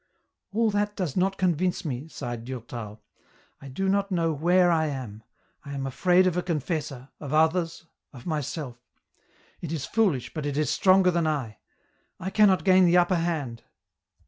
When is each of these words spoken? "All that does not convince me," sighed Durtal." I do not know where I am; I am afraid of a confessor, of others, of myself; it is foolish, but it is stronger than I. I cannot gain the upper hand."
"All 0.55 0.71
that 0.71 0.95
does 0.95 1.15
not 1.15 1.37
convince 1.37 1.85
me," 1.85 2.07
sighed 2.07 2.43
Durtal." 2.43 3.03
I 3.61 3.67
do 3.67 3.87
not 3.87 4.09
know 4.11 4.33
where 4.33 4.71
I 4.71 4.87
am; 4.87 5.21
I 5.63 5.73
am 5.73 5.85
afraid 5.85 6.25
of 6.25 6.35
a 6.35 6.41
confessor, 6.41 7.09
of 7.19 7.35
others, 7.35 7.85
of 8.11 8.25
myself; 8.25 8.79
it 9.61 9.71
is 9.71 9.85
foolish, 9.85 10.33
but 10.33 10.47
it 10.47 10.57
is 10.57 10.71
stronger 10.71 11.11
than 11.11 11.27
I. 11.27 11.59
I 12.19 12.31
cannot 12.31 12.63
gain 12.63 12.85
the 12.85 12.97
upper 12.97 13.17
hand." 13.17 13.61